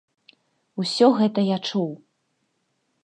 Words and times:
Усё 0.83 1.09
гэта 1.19 1.39
я 1.49 1.57
чуў. 1.69 1.91